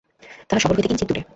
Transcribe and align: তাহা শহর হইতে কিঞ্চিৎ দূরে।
তাহা 0.49 0.59
শহর 0.59 0.75
হইতে 0.75 0.89
কিঞ্চিৎ 0.89 1.07
দূরে। 1.07 1.21